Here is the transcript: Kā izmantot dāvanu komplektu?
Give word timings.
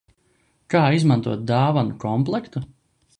Kā 0.73 0.81
izmantot 0.99 1.43
dāvanu 1.51 1.99
komplektu? 2.05 2.65